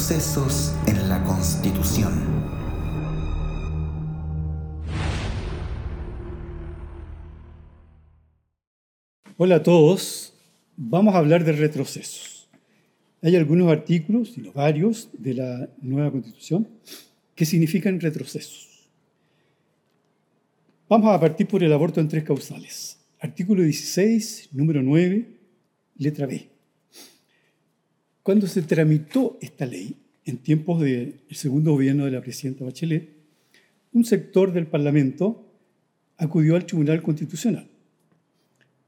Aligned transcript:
Retrocesos 0.00 0.72
en 0.86 1.10
la 1.10 1.22
Constitución. 1.24 2.10
Hola 9.36 9.56
a 9.56 9.62
todos, 9.62 10.32
vamos 10.74 11.14
a 11.14 11.18
hablar 11.18 11.44
de 11.44 11.52
retrocesos. 11.52 12.48
Hay 13.20 13.36
algunos 13.36 13.70
artículos, 13.70 14.38
y 14.38 14.50
varios, 14.54 15.10
de 15.12 15.34
la 15.34 15.68
nueva 15.82 16.10
Constitución 16.10 16.66
que 17.34 17.44
significan 17.44 18.00
retrocesos. 18.00 18.88
Vamos 20.88 21.14
a 21.14 21.20
partir 21.20 21.46
por 21.46 21.62
el 21.62 21.74
aborto 21.74 22.00
en 22.00 22.08
tres 22.08 22.24
causales. 22.24 22.98
Artículo 23.20 23.62
16, 23.62 24.48
número 24.52 24.82
9, 24.82 25.26
letra 25.98 26.26
B. 26.26 26.59
Cuando 28.30 28.46
se 28.46 28.62
tramitó 28.62 29.38
esta 29.40 29.66
ley, 29.66 29.96
en 30.24 30.36
tiempos 30.38 30.80
del 30.80 31.20
segundo 31.32 31.72
gobierno 31.72 32.04
de 32.04 32.12
la 32.12 32.20
presidenta 32.20 32.64
Bachelet, 32.64 33.08
un 33.92 34.04
sector 34.04 34.52
del 34.52 34.68
Parlamento 34.68 35.52
acudió 36.16 36.54
al 36.54 36.64
Tribunal 36.64 37.02
Constitucional. 37.02 37.68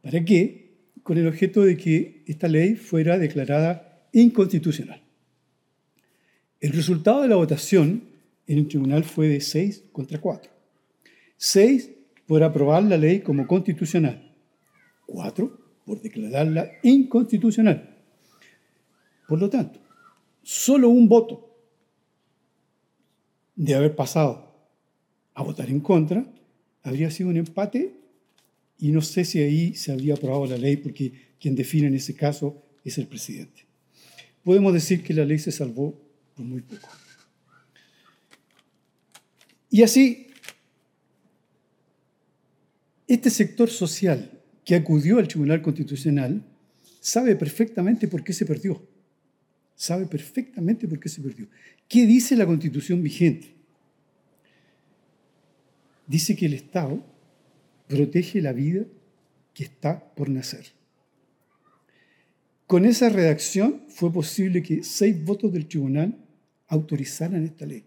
¿Para 0.00 0.24
qué? 0.24 0.76
Con 1.02 1.18
el 1.18 1.26
objeto 1.26 1.64
de 1.64 1.76
que 1.76 2.22
esta 2.28 2.46
ley 2.46 2.76
fuera 2.76 3.18
declarada 3.18 4.06
inconstitucional. 4.12 5.02
El 6.60 6.70
resultado 6.70 7.22
de 7.22 7.28
la 7.28 7.34
votación 7.34 8.04
en 8.46 8.58
el 8.58 8.68
tribunal 8.68 9.02
fue 9.02 9.26
de 9.26 9.40
6 9.40 9.86
contra 9.90 10.20
4. 10.20 10.52
6 11.36 11.90
por 12.28 12.44
aprobar 12.44 12.84
la 12.84 12.96
ley 12.96 13.22
como 13.22 13.48
constitucional, 13.48 14.36
4 15.06 15.82
por 15.84 16.00
declararla 16.00 16.70
inconstitucional. 16.84 17.92
Por 19.26 19.38
lo 19.38 19.48
tanto, 19.48 19.80
solo 20.42 20.88
un 20.88 21.08
voto 21.08 21.52
de 23.54 23.74
haber 23.74 23.94
pasado 23.94 24.52
a 25.34 25.42
votar 25.42 25.68
en 25.70 25.80
contra 25.80 26.26
habría 26.82 27.10
sido 27.10 27.30
un 27.30 27.36
empate 27.36 27.94
y 28.78 28.90
no 28.90 29.00
sé 29.00 29.24
si 29.24 29.38
ahí 29.40 29.74
se 29.74 29.92
habría 29.92 30.14
aprobado 30.14 30.46
la 30.46 30.56
ley 30.56 30.76
porque 30.76 31.34
quien 31.40 31.54
define 31.54 31.86
en 31.86 31.94
ese 31.94 32.14
caso 32.14 32.62
es 32.84 32.98
el 32.98 33.06
presidente. 33.06 33.64
Podemos 34.42 34.72
decir 34.72 35.02
que 35.02 35.14
la 35.14 35.24
ley 35.24 35.38
se 35.38 35.52
salvó 35.52 35.94
por 36.34 36.44
muy 36.44 36.62
poco. 36.62 36.88
Y 39.70 39.82
así, 39.82 40.26
este 43.06 43.30
sector 43.30 43.70
social 43.70 44.42
que 44.64 44.74
acudió 44.74 45.18
al 45.18 45.28
Tribunal 45.28 45.62
Constitucional 45.62 46.44
sabe 47.00 47.36
perfectamente 47.36 48.08
por 48.08 48.24
qué 48.24 48.32
se 48.32 48.44
perdió 48.44 48.82
sabe 49.74 50.06
perfectamente 50.06 50.86
por 50.86 50.98
qué 51.00 51.08
se 51.08 51.20
perdió. 51.20 51.48
¿Qué 51.88 52.06
dice 52.06 52.36
la 52.36 52.46
constitución 52.46 53.02
vigente? 53.02 53.54
Dice 56.06 56.36
que 56.36 56.46
el 56.46 56.54
Estado 56.54 57.04
protege 57.88 58.40
la 58.40 58.52
vida 58.52 58.84
que 59.54 59.64
está 59.64 60.14
por 60.14 60.28
nacer. 60.28 60.66
Con 62.66 62.86
esa 62.86 63.10
redacción 63.10 63.82
fue 63.88 64.12
posible 64.12 64.62
que 64.62 64.82
seis 64.82 65.22
votos 65.24 65.52
del 65.52 65.66
tribunal 65.66 66.16
autorizaran 66.68 67.44
esta 67.44 67.66
ley. 67.66 67.84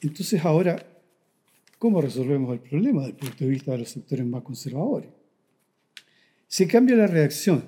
Entonces 0.00 0.42
ahora, 0.44 0.86
¿cómo 1.78 2.00
resolvemos 2.00 2.52
el 2.54 2.60
problema 2.60 3.02
desde 3.02 3.12
el 3.12 3.16
punto 3.16 3.44
de 3.44 3.50
vista 3.50 3.72
de 3.72 3.78
los 3.78 3.90
sectores 3.90 4.24
más 4.24 4.42
conservadores? 4.42 5.10
Se 6.46 6.66
cambia 6.66 6.96
la 6.96 7.06
redacción. 7.06 7.64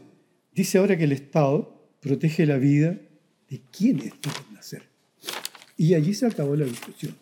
Dice 0.54 0.78
ahora 0.78 0.96
que 0.96 1.04
el 1.04 1.12
Estado 1.12 1.79
protege 2.00 2.46
la 2.46 2.56
vida 2.56 2.98
de 3.48 3.60
quienes 3.70 4.14
por 4.14 4.32
nacer. 4.52 4.82
Y 5.76 5.94
allí 5.94 6.14
se 6.14 6.26
acabó 6.26 6.56
la 6.56 6.64
discusión. 6.64 7.14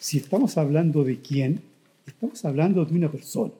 Si 0.00 0.18
estamos 0.18 0.56
hablando 0.56 1.04
de 1.04 1.20
quién, 1.20 1.60
estamos 2.06 2.44
hablando 2.44 2.84
de 2.84 2.94
una 2.94 3.10
persona. 3.10 3.52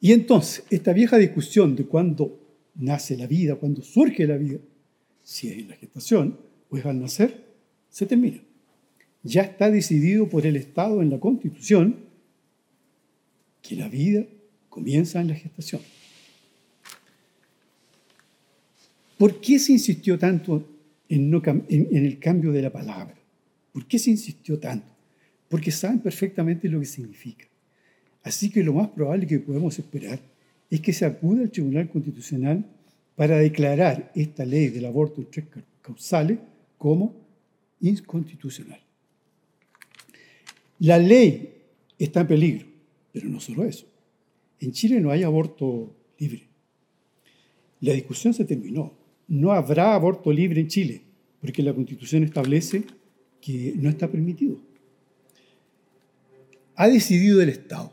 Y 0.00 0.12
entonces, 0.12 0.64
esta 0.70 0.92
vieja 0.92 1.16
discusión 1.16 1.74
de 1.74 1.84
cuándo 1.84 2.38
nace 2.74 3.16
la 3.16 3.26
vida, 3.26 3.56
cuándo 3.56 3.82
surge 3.82 4.26
la 4.26 4.36
vida, 4.36 4.58
si 5.22 5.48
es 5.48 5.58
en 5.58 5.68
la 5.68 5.76
gestación 5.76 6.38
o 6.70 6.76
es 6.76 6.84
al 6.84 7.00
nacer, 7.00 7.44
se 7.88 8.06
termina. 8.06 8.40
Ya 9.22 9.42
está 9.42 9.70
decidido 9.70 10.28
por 10.28 10.46
el 10.46 10.56
Estado 10.56 11.02
en 11.02 11.10
la 11.10 11.18
Constitución 11.18 11.96
que 13.62 13.74
la 13.74 13.88
vida 13.88 14.24
comienza 14.68 15.20
en 15.20 15.28
la 15.28 15.34
gestación. 15.34 15.80
¿Por 19.16 19.40
qué 19.40 19.58
se 19.58 19.72
insistió 19.72 20.18
tanto 20.18 20.68
en, 21.08 21.32
el 21.32 22.18
cambio 22.18 22.52
de 22.52 22.62
la 22.62 22.70
palabra? 22.70 23.14
¿Por 23.72 23.86
qué 23.86 23.98
se 23.98 24.10
insistió 24.10 24.58
tanto? 24.58 24.92
Porque 25.48 25.70
saben 25.70 26.00
perfectamente 26.00 26.68
lo 26.68 26.80
que 26.80 26.86
significa. 26.86 27.46
Así 28.22 28.50
que 28.50 28.62
lo 28.62 28.74
más 28.74 28.88
probable 28.88 29.26
que 29.26 29.38
podemos 29.38 29.78
esperar 29.78 30.20
es 30.68 30.80
que 30.80 30.92
se 30.92 31.04
acude 31.04 31.42
al 31.42 31.50
Tribunal 31.50 31.88
Constitucional 31.88 32.66
para 33.14 33.38
declarar 33.38 34.10
esta 34.14 34.44
ley 34.44 34.68
del 34.68 34.84
aborto 34.84 35.20
en 35.20 35.30
tres 35.30 35.46
causales 35.80 36.38
como 36.76 37.14
inconstitucional. 37.80 38.80
La 40.80 40.98
ley 40.98 41.54
está 41.98 42.22
en 42.22 42.26
peligro, 42.26 42.66
pero 43.12 43.28
no 43.28 43.40
solo 43.40 43.64
eso. 43.64 43.86
En 44.60 44.72
Chile 44.72 45.00
no 45.00 45.10
hay 45.10 45.22
aborto 45.22 45.94
libre. 46.18 46.48
La 47.80 47.92
discusión 47.92 48.34
se 48.34 48.44
terminó 48.44 49.05
no 49.28 49.52
habrá 49.52 49.94
aborto 49.94 50.32
libre 50.32 50.60
en 50.60 50.68
Chile, 50.68 51.02
porque 51.40 51.62
la 51.62 51.74
Constitución 51.74 52.24
establece 52.24 52.84
que 53.40 53.74
no 53.76 53.88
está 53.88 54.08
permitido. 54.08 54.60
Ha 56.74 56.88
decidido 56.88 57.40
el 57.40 57.48
Estado 57.48 57.92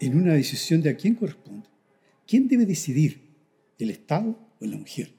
en 0.00 0.16
una 0.16 0.34
decisión 0.34 0.82
de 0.82 0.90
a 0.90 0.96
quién 0.96 1.14
corresponde. 1.14 1.68
¿Quién 2.26 2.48
debe 2.48 2.66
decidir? 2.66 3.20
¿El 3.78 3.90
Estado 3.90 4.38
o 4.60 4.66
la 4.66 4.76
mujer? 4.76 5.12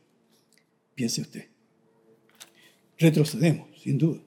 Piense 0.96 1.22
usted. 1.22 1.46
Retrocedemos, 2.98 3.68
sin 3.82 3.98
duda. 3.98 4.22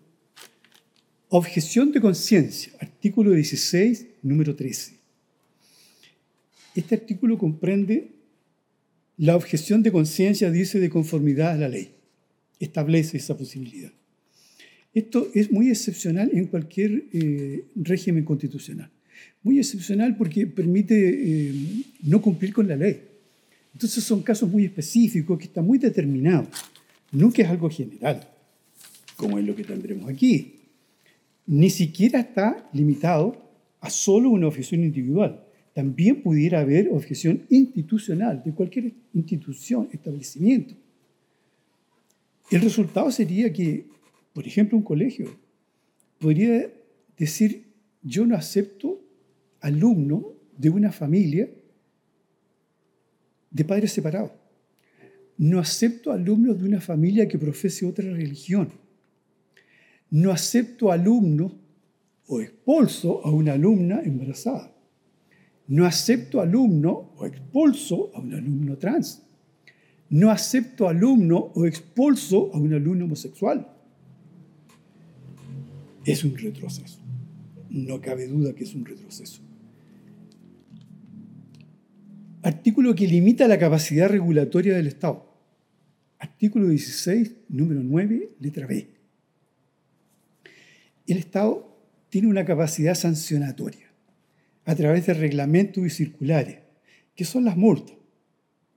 Objeción 1.31 1.93
de 1.93 2.01
conciencia, 2.01 2.73
artículo 2.81 3.33
16, 3.33 4.07
número 4.23 4.55
13. 4.55 4.99
Este 6.75 6.95
artículo 6.95 7.39
comprende 7.39 8.18
la 9.19 9.35
objeción 9.35 9.83
de 9.83 9.91
conciencia 9.91 10.51
dice 10.51 10.79
de 10.79 10.89
conformidad 10.89 11.51
a 11.51 11.57
la 11.57 11.69
ley. 11.69 11.91
Establece 12.61 13.17
esa 13.17 13.37
posibilidad. 13.37 13.93
Esto 14.95 15.29
es 15.35 15.51
muy 15.51 15.71
excepcional 15.71 16.31
en 16.33 16.47
cualquier 16.47 17.05
eh, 17.13 17.65
régimen 17.75 18.25
constitucional. 18.25 18.91
Muy 19.43 19.59
excepcional 19.59 20.17
porque 20.17 20.47
permite 20.47 20.95
eh, 20.97 21.55
no 22.05 22.23
cumplir 22.23 22.53
con 22.53 22.69
la 22.69 22.77
ley. 22.77 23.01
Entonces 23.75 24.03
son 24.05 24.23
casos 24.23 24.49
muy 24.49 24.65
específicos 24.65 25.37
que 25.37 25.45
están 25.47 25.67
muy 25.67 25.79
determinados. 25.79 26.49
Que 27.35 27.43
es 27.43 27.49
algo 27.49 27.71
general, 27.71 28.29
como 29.17 29.39
es 29.39 29.45
lo 29.45 29.55
que 29.57 29.65
tendremos 29.65 30.09
aquí. 30.09 30.55
Ni 31.47 31.71
siquiera 31.71 32.21
está 32.21 32.69
limitado 32.73 33.51
a 33.81 33.91
solo 33.91 34.31
una 34.31 34.47
objeción 34.47 34.85
individual 34.85 35.48
también 35.79 36.23
pudiera 36.23 36.59
haber 36.59 36.89
objeción 36.89 37.47
institucional 37.51 38.43
de 38.45 38.53
cualquier 38.53 38.95
institución, 39.15 39.89
establecimiento. 39.93 40.75
El 42.51 42.63
resultado 42.63 43.13
sería 43.13 43.53
que, 43.53 43.87
por 44.33 44.45
ejemplo, 44.45 44.77
un 44.77 44.83
colegio 44.83 45.39
podría 46.19 46.69
decir, 47.17 47.67
yo 48.03 48.27
no 48.27 48.35
acepto 48.35 49.01
alumno 49.61 50.35
de 50.57 50.69
una 50.69 50.91
familia 50.91 51.49
de 53.49 53.65
padres 53.65 53.93
separados. 53.93 54.33
No 55.37 55.61
acepto 55.61 56.11
alumnos 56.11 56.59
de 56.59 56.65
una 56.65 56.81
familia 56.81 57.29
que 57.29 57.39
profese 57.39 57.87
otra 57.87 58.11
religión. 58.11 58.73
No 60.11 60.33
acepto 60.33 60.91
alumnos 60.91 61.53
o 62.27 62.41
expulso 62.41 63.25
a 63.25 63.31
una 63.31 63.53
alumna 63.53 64.03
embarazada. 64.03 64.75
No 65.69 65.85
acepto 65.85 66.41
alumno 66.41 67.13
o 67.17 67.27
expulso 67.27 68.11
a 68.15 68.21
un 68.21 68.33
alumno 68.33 68.79
trans. 68.79 69.23
No 70.09 70.31
acepto 70.31 70.89
alumno 70.89 71.37
o 71.37 71.67
expulso 71.67 72.51
a 72.55 72.59
un 72.59 72.73
alumno 72.73 73.05
homosexual. 73.05 73.69
Es 76.07 76.25
un 76.25 76.37
retroceso. 76.39 76.99
No 77.69 78.01
cabe 78.01 78.27
duda 78.27 78.55
que 78.55 78.65
es 78.65 78.75
un 78.75 78.87
retroceso. 78.87 79.43
Artículo 82.43 82.95
que 82.95 83.07
limita 83.07 83.47
la 83.47 83.59
capacidad 83.59 84.09
regulatoria 84.09 84.75
del 84.75 84.87
Estado. 84.87 85.29
Artículo 86.19 86.69
16, 86.69 87.33
número 87.51 87.83
9, 87.83 88.37
letra 88.41 88.67
B. 88.67 88.89
El 91.07 91.19
Estado 91.19 91.77
tiene 92.09 92.29
una 92.29 92.47
capacidad 92.47 92.95
sancionatoria 92.95 93.88
a 94.69 94.75
través 94.75 95.07
de 95.07 95.15
reglamentos 95.15 95.83
y 95.83 95.89
circulares, 95.89 96.59
que 97.17 97.25
son 97.25 97.47
las 97.47 97.57
multas. 97.57 97.97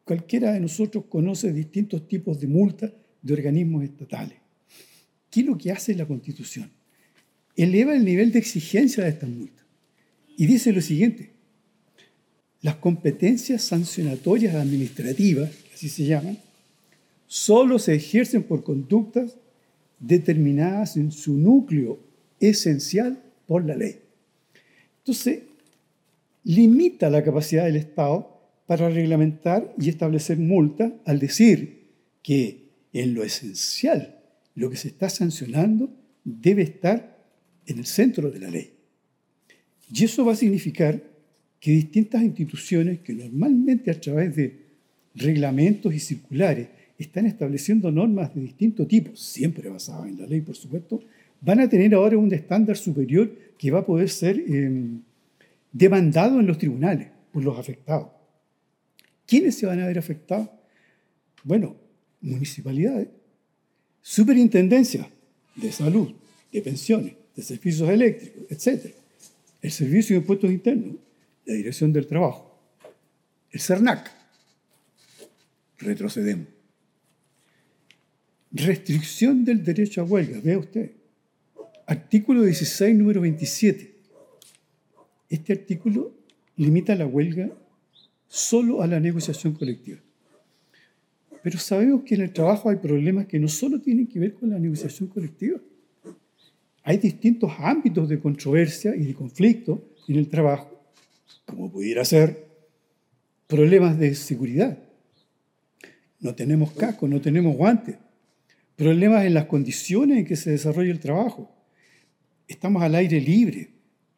Cualquiera 0.06 0.54
de 0.54 0.62
nosotros 0.62 1.04
conoce 1.10 1.52
distintos 1.52 2.08
tipos 2.08 2.40
de 2.40 2.48
multas 2.48 2.94
de 3.22 3.34
organismos 3.34 3.84
estatales. 3.84 4.38
¿Qué 5.30 5.42
es 5.42 5.46
lo 5.46 5.58
que 5.58 5.70
hace 5.70 5.94
la 5.94 6.06
Constitución? 6.06 6.72
Eleva 7.58 7.94
el 7.94 8.06
nivel 8.06 8.32
de 8.32 8.40
exigencia 8.40 9.04
de 9.04 9.10
estas 9.10 9.30
multas 9.30 9.66
y 10.38 10.46
dice 10.46 10.72
lo 10.72 10.80
siguiente, 10.80 11.32
las 12.62 12.76
competencias 12.76 13.62
sancionatorias 13.62 14.56
administrativas, 14.56 15.52
así 15.74 15.90
se 15.90 16.06
llaman, 16.06 16.38
solo 17.28 17.80
se 17.80 17.96
ejercen 17.96 18.44
por 18.44 18.64
conductas 18.64 19.36
determinadas 20.00 20.96
en 20.96 21.12
su 21.12 21.34
núcleo 21.34 22.00
esencial 22.40 23.22
por 23.46 23.66
la 23.66 23.76
ley. 23.76 24.00
Entonces, 25.00 25.51
limita 26.44 27.10
la 27.10 27.24
capacidad 27.24 27.66
del 27.66 27.76
Estado 27.76 28.42
para 28.66 28.90
reglamentar 28.90 29.74
y 29.80 29.90
establecer 29.90 30.38
multas 30.38 30.94
al 31.06 31.20
decir 31.20 31.90
que 32.24 32.70
en 32.94 33.14
lo 33.14 33.24
esencial 33.24 34.20
lo 34.56 34.70
que 34.70 34.78
se 34.78 34.90
está 34.90 35.10
sancionando 35.10 35.90
debe 36.24 36.64
estar 36.64 37.18
en 37.66 37.80
el 37.80 37.86
centro 37.86 38.32
de 38.32 38.40
la 38.40 38.50
ley. 38.50 38.74
Y 39.94 40.04
eso 40.04 40.26
va 40.26 40.34
a 40.34 40.36
significar 40.36 41.02
que 41.60 41.72
distintas 41.72 42.24
instituciones 42.24 43.00
que 43.00 43.14
normalmente 43.14 43.92
a 43.92 44.00
través 44.00 44.36
de 44.36 44.62
reglamentos 45.16 45.94
y 45.94 46.00
circulares 46.00 46.70
están 46.98 47.26
estableciendo 47.26 47.92
normas 47.92 48.34
de 48.34 48.42
distinto 48.42 48.88
tipo, 48.88 49.16
siempre 49.16 49.70
basadas 49.70 50.08
en 50.08 50.20
la 50.20 50.28
ley, 50.28 50.42
por 50.42 50.56
supuesto, 50.56 51.02
van 51.42 51.60
a 51.60 51.70
tener 51.70 51.94
ahora 51.94 52.18
un 52.18 52.34
estándar 52.34 52.78
superior 52.78 53.32
que 53.58 53.72
va 53.72 53.80
a 53.80 53.86
poder 53.86 54.10
ser 54.10 54.40
em, 54.48 55.02
demandado 55.72 56.40
en 56.40 56.48
los 56.48 56.58
tribunales 56.58 57.10
por 57.32 57.44
los 57.44 57.58
afectados. 57.58 58.10
¿Quiénes 59.26 59.56
se 59.56 59.66
van 59.66 59.80
a 59.80 59.88
ver 59.88 59.98
afectados? 59.98 60.50
Bueno, 61.44 61.76
municipalidades, 62.22 63.08
superintendencias 64.02 65.08
de 65.56 65.72
salud, 65.72 66.14
de 66.52 66.62
pensiones, 66.62 67.16
de 67.36 67.44
servicios 67.44 67.90
eléctricos, 67.90 68.44
etc. 68.50 68.94
El 69.62 69.72
Servicio 69.72 70.16
de 70.16 70.22
Impuestos 70.22 70.52
Internos, 70.52 70.96
la 71.46 71.54
Dirección 71.54 71.94
del 71.94 72.08
Trabajo, 72.08 72.60
el 73.52 73.60
CERNAC. 73.60 74.12
Retrocedemos. 75.80 76.48
Restricción 78.52 79.46
del 79.46 79.64
derecho 79.64 80.02
a 80.02 80.04
huelga, 80.04 80.40
vea 80.44 80.60
usted. 80.60 80.92
Artículo 81.88 82.44
16, 82.44 82.96
número 82.96 83.22
27. 83.22 83.91
Este 85.32 85.54
artículo 85.54 86.12
limita 86.58 86.94
la 86.94 87.08
huelga 87.08 87.50
solo 88.28 88.82
a 88.82 88.88
la 88.88 89.00
negociación 89.00 89.54
colectiva. 89.54 90.00
Pero 91.42 91.58
sabemos 91.58 92.04
que 92.04 92.16
en 92.16 92.22
el 92.22 92.34
trabajo 92.34 92.70
hay 92.70 92.76
problemas 92.76 93.28
que 93.28 93.40
no 93.40 93.48
solo 93.48 93.80
tienen 93.80 94.08
que 94.08 94.20
ver 94.20 94.34
con 94.34 94.50
la 94.50 94.60
negociación 94.60 95.08
colectiva. 95.08 95.58
Hay 96.84 96.98
distintos 96.98 97.50
ámbitos 97.60 98.10
de 98.10 98.20
controversia 98.20 98.94
y 98.94 99.06
de 99.06 99.14
conflicto 99.14 99.96
en 100.10 100.18
el 100.18 100.28
trabajo, 100.28 100.84
como 101.46 101.72
pudiera 101.72 102.04
ser 102.04 102.48
problemas 103.48 103.98
de 103.98 104.14
seguridad. 104.16 104.78
No 106.20 106.36
tenemos 106.36 106.74
casco, 106.74 107.08
no 107.08 107.22
tenemos 107.22 107.56
guantes. 107.56 107.96
Problemas 108.76 109.24
en 109.24 109.34
las 109.34 109.46
condiciones 109.46 110.18
en 110.18 110.26
que 110.26 110.36
se 110.36 110.52
desarrolla 110.52 110.92
el 110.92 111.00
trabajo. 111.00 111.56
Estamos 112.50 112.84
al 112.84 112.96
aire 112.96 113.22
libre. 113.22 113.70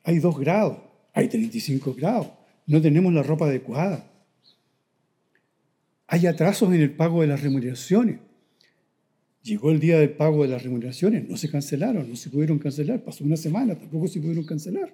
Hay 0.04 0.18
dos 0.18 0.40
grados, 0.40 0.93
hay 1.14 1.28
35 1.28 1.94
grados. 1.94 2.28
No 2.66 2.82
tenemos 2.82 3.14
la 3.14 3.24
ropa 3.24 3.46
adecuada. 3.46 4.10
Hay 6.08 6.26
atrasos 6.28 6.74
en 6.74 6.82
el 6.82 6.92
pago 6.92 7.22
de 7.22 7.28
las 7.28 7.42
remuneraciones. 7.42 8.20
Llegó 9.44 9.72
el 9.72 9.80
día 9.80 10.00
del 10.00 10.12
pago 10.12 10.44
de 10.44 10.50
las 10.50 10.64
remuneraciones, 10.64 11.28
no 11.28 11.36
se 11.36 11.50
cancelaron, 11.50 12.10
no 12.10 12.16
se 12.16 12.30
pudieron 12.30 12.60
cancelar, 12.60 13.04
pasó 13.04 13.26
una 13.26 13.36
semana, 13.36 13.78
tampoco 13.78 14.08
se 14.08 14.22
pudieron 14.22 14.46
cancelar. 14.46 14.94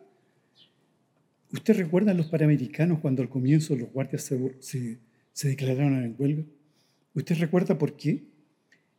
¿Usted 1.52 1.78
recuerda 1.78 2.12
a 2.12 2.16
los 2.16 2.28
panamericanos 2.28 3.00
cuando 3.00 3.22
al 3.22 3.30
comienzo 3.30 3.76
los 3.76 3.92
guardias 3.92 4.24
se, 4.24 4.98
se 5.34 5.48
declararon 5.48 6.04
en 6.04 6.16
huelga? 6.18 6.44
¿Usted 7.14 7.38
recuerda 7.38 7.78
por 7.78 7.96
qué? 7.96 8.24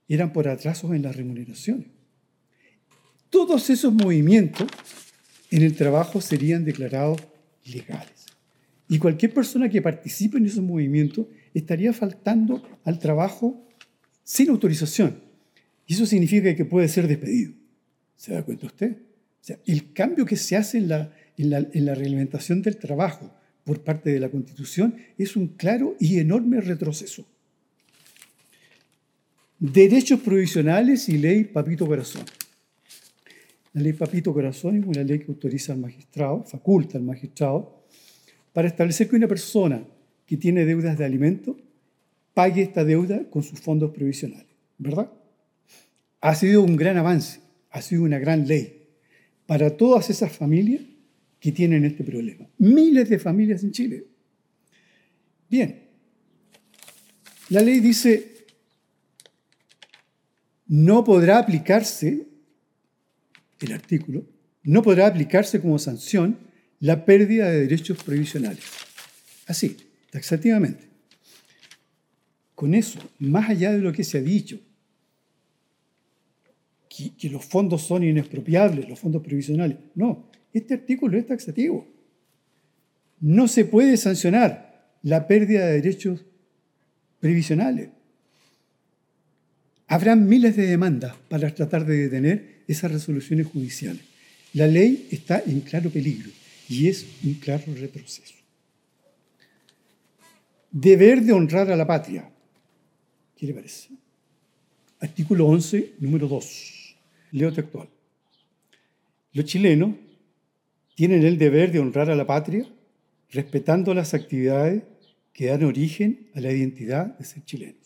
Eran 0.08 0.32
por 0.32 0.46
atrasos 0.46 0.92
en 0.92 1.02
las 1.02 1.16
remuneraciones. 1.16 1.88
Todos 3.28 3.70
esos 3.70 3.92
movimientos 3.92 4.68
en 5.50 5.62
el 5.62 5.74
trabajo 5.74 6.20
serían 6.20 6.64
declarados 6.64 7.20
legales. 7.64 8.26
Y 8.88 8.98
cualquier 8.98 9.32
persona 9.32 9.68
que 9.68 9.82
participe 9.82 10.38
en 10.38 10.46
esos 10.46 10.64
movimientos 10.64 11.26
estaría 11.54 11.92
faltando 11.92 12.62
al 12.84 12.98
trabajo 12.98 13.66
sin 14.24 14.50
autorización. 14.50 15.20
Y 15.86 15.94
eso 15.94 16.06
significa 16.06 16.54
que 16.54 16.64
puede 16.64 16.88
ser 16.88 17.06
despedido. 17.08 17.52
¿Se 18.16 18.32
da 18.32 18.42
cuenta 18.42 18.66
usted? 18.66 18.92
O 18.92 19.44
sea, 19.44 19.58
el 19.66 19.92
cambio 19.92 20.26
que 20.26 20.36
se 20.36 20.56
hace 20.56 20.78
en 20.78 20.88
la, 20.88 21.12
en 21.36 21.50
la, 21.50 21.58
en 21.58 21.84
la 21.84 21.94
reglamentación 21.94 22.62
del 22.62 22.76
trabajo 22.76 23.32
por 23.64 23.82
parte 23.82 24.10
de 24.10 24.20
la 24.20 24.28
Constitución 24.28 24.96
es 25.18 25.36
un 25.36 25.48
claro 25.48 25.96
y 25.98 26.18
enorme 26.18 26.60
retroceso. 26.60 27.26
Derechos 29.58 30.20
provisionales 30.20 31.08
y 31.08 31.18
ley 31.18 31.44
Papito 31.44 31.86
Corazón. 31.86 32.24
La 33.72 33.82
ley 33.82 33.92
Papito 33.92 34.32
Corazón 34.32 34.76
es 34.76 34.84
una 34.84 35.02
ley 35.02 35.20
que 35.20 35.30
autoriza 35.30 35.72
al 35.72 35.78
magistrado, 35.78 36.42
faculta 36.44 36.98
al 36.98 37.04
magistrado, 37.04 37.84
para 38.52 38.68
establecer 38.68 39.08
que 39.08 39.16
una 39.16 39.28
persona 39.28 39.84
que 40.26 40.36
tiene 40.36 40.64
deudas 40.64 40.98
de 40.98 41.04
alimento 41.04 41.56
pague 42.34 42.62
esta 42.62 42.84
deuda 42.84 43.28
con 43.30 43.42
sus 43.42 43.60
fondos 43.60 43.92
provisionales, 43.92 44.46
¿verdad? 44.78 45.12
Ha 46.20 46.34
sido 46.34 46.62
un 46.62 46.76
gran 46.76 46.96
avance, 46.96 47.40
ha 47.70 47.80
sido 47.80 48.02
una 48.02 48.18
gran 48.18 48.46
ley 48.46 48.88
para 49.46 49.76
todas 49.76 50.10
esas 50.10 50.32
familias 50.32 50.82
que 51.38 51.52
tienen 51.52 51.84
este 51.84 52.04
problema. 52.04 52.48
Miles 52.58 53.08
de 53.08 53.18
familias 53.18 53.62
en 53.64 53.72
Chile. 53.72 54.04
Bien, 55.48 55.88
la 57.48 57.60
ley 57.60 57.80
dice, 57.80 58.46
no 60.68 61.02
podrá 61.02 61.38
aplicarse, 61.38 62.28
el 63.66 63.72
artículo, 63.72 64.24
no 64.62 64.82
podrá 64.82 65.06
aplicarse 65.06 65.60
como 65.60 65.78
sanción 65.78 66.38
la 66.80 67.04
pérdida 67.04 67.50
de 67.50 67.60
derechos 67.60 68.02
provisionales. 68.02 68.64
Así, 69.46 69.76
taxativamente. 70.10 70.88
Con 72.54 72.74
eso, 72.74 72.98
más 73.18 73.48
allá 73.48 73.72
de 73.72 73.78
lo 73.78 73.92
que 73.92 74.04
se 74.04 74.18
ha 74.18 74.22
dicho, 74.22 74.60
que, 76.88 77.30
los 77.30 77.44
fondos 77.44 77.82
son 77.82 78.02
inexpropiables, 78.04 78.88
los 78.88 78.98
fondos 78.98 79.22
provisionales, 79.22 79.78
no, 79.94 80.28
este 80.52 80.74
artículo 80.74 81.16
es 81.16 81.26
taxativo. 81.26 81.86
No 83.20 83.48
se 83.48 83.64
puede 83.64 83.96
sancionar 83.96 84.98
la 85.02 85.26
pérdida 85.26 85.66
de 85.66 85.74
derechos 85.74 86.26
previsionales. 87.20 87.90
Habrá 89.90 90.14
miles 90.14 90.54
de 90.54 90.68
demandas 90.68 91.16
para 91.28 91.52
tratar 91.52 91.84
de 91.84 91.96
detener 91.96 92.62
esas 92.68 92.92
resoluciones 92.92 93.48
judiciales. 93.48 94.02
La 94.52 94.68
ley 94.68 95.08
está 95.10 95.42
en 95.44 95.62
claro 95.62 95.90
peligro 95.90 96.30
y 96.68 96.86
es 96.86 97.04
un 97.24 97.34
claro 97.34 97.64
retroceso. 97.74 98.36
Deber 100.70 101.22
de 101.22 101.32
honrar 101.32 101.72
a 101.72 101.76
la 101.76 101.88
patria. 101.88 102.30
¿Qué 103.36 103.46
le 103.46 103.54
parece? 103.54 103.88
Artículo 105.00 105.46
11, 105.46 105.94
número 105.98 106.28
2. 106.28 106.96
Leo 107.32 107.52
textual. 107.52 107.88
Los 109.32 109.44
chilenos 109.46 109.96
tienen 110.94 111.24
el 111.24 111.36
deber 111.36 111.72
de 111.72 111.80
honrar 111.80 112.10
a 112.10 112.14
la 112.14 112.28
patria 112.28 112.64
respetando 113.30 113.92
las 113.92 114.14
actividades 114.14 114.84
que 115.32 115.46
dan 115.46 115.64
origen 115.64 116.30
a 116.36 116.40
la 116.40 116.52
identidad 116.52 117.18
de 117.18 117.24
ser 117.24 117.44
chilenos, 117.44 117.79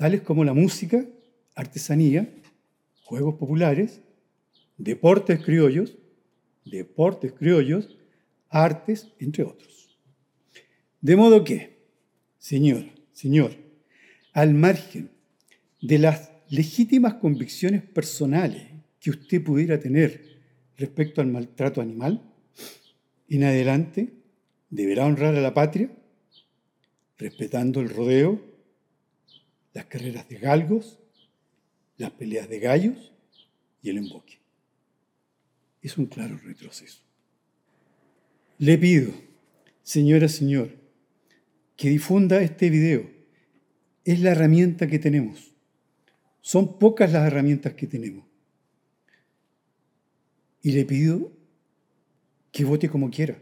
tales 0.00 0.22
como 0.22 0.44
la 0.44 0.54
música, 0.54 1.04
artesanía, 1.54 2.32
juegos 3.04 3.34
populares, 3.34 4.00
deportes 4.78 5.44
criollos, 5.44 5.98
deportes 6.64 7.32
criollos, 7.32 7.98
artes, 8.48 9.12
entre 9.18 9.44
otros. 9.44 9.98
De 11.02 11.16
modo 11.16 11.44
que, 11.44 11.84
Señor, 12.38 12.86
Señor, 13.12 13.50
al 14.32 14.54
margen 14.54 15.10
de 15.82 15.98
las 15.98 16.30
legítimas 16.48 17.16
convicciones 17.16 17.82
personales 17.82 18.68
que 19.00 19.10
usted 19.10 19.44
pudiera 19.44 19.78
tener 19.80 20.40
respecto 20.78 21.20
al 21.20 21.26
maltrato 21.26 21.82
animal, 21.82 22.22
en 23.28 23.44
adelante 23.44 24.14
deberá 24.70 25.04
honrar 25.04 25.34
a 25.34 25.42
la 25.42 25.52
patria, 25.52 25.90
respetando 27.18 27.82
el 27.82 27.90
rodeo, 27.90 28.49
las 29.72 29.86
carreras 29.86 30.28
de 30.28 30.36
galgos, 30.36 30.98
las 31.96 32.10
peleas 32.12 32.48
de 32.48 32.58
gallos 32.58 33.12
y 33.82 33.90
el 33.90 33.98
emboque. 33.98 34.40
Es 35.82 35.96
un 35.96 36.06
claro 36.06 36.36
retroceso. 36.38 37.02
Le 38.58 38.76
pido, 38.76 39.12
señora, 39.82 40.28
señor, 40.28 40.76
que 41.76 41.88
difunda 41.88 42.42
este 42.42 42.68
video. 42.68 43.10
Es 44.04 44.20
la 44.20 44.30
herramienta 44.30 44.86
que 44.86 44.98
tenemos. 44.98 45.54
Son 46.40 46.78
pocas 46.78 47.12
las 47.12 47.26
herramientas 47.26 47.74
que 47.74 47.86
tenemos. 47.86 48.26
Y 50.62 50.72
le 50.72 50.84
pido 50.84 51.32
que 52.52 52.64
vote 52.64 52.88
como 52.88 53.10
quiera. 53.10 53.40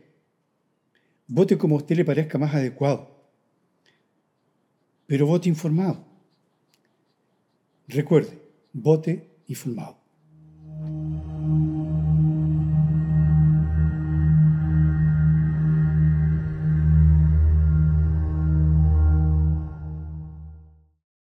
Vote 1.26 1.58
como 1.58 1.74
a 1.74 1.78
usted 1.78 1.96
le 1.96 2.04
parezca 2.04 2.38
más 2.38 2.54
adecuado. 2.54 3.28
Pero 5.06 5.26
vote 5.26 5.48
informado. 5.48 6.07
Recuerde, 7.88 8.38
vote 8.74 9.42
informado. 9.46 9.97